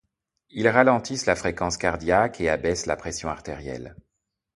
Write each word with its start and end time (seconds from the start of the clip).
Ils 0.49 0.67
ralentissent 0.67 1.27
la 1.27 1.35
fréquence 1.35 1.77
cardiaque 1.77 2.41
et 2.41 2.49
abaissent 2.49 2.87
la 2.87 2.95
pression 2.95 3.29
artérielle. 3.29 3.95